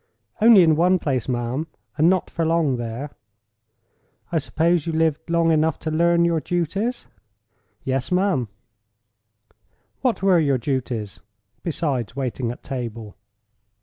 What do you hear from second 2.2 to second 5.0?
for long there." "I suppose you